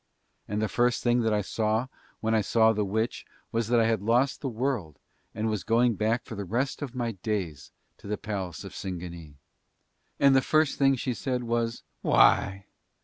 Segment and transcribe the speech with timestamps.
[0.47, 1.85] And the first thing that I saw
[2.21, 4.97] when I saw the witch was that I had lost the world
[5.35, 9.35] and was going back for the rest of my days to the palace of Singanee.
[10.19, 12.65] And the first thing that she said was: "Why!